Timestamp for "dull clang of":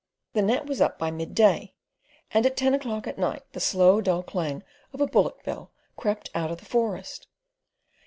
4.01-4.99